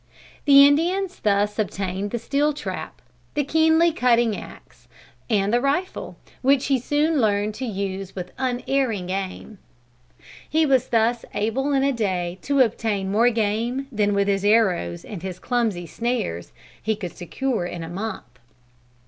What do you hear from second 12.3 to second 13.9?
to obtain more game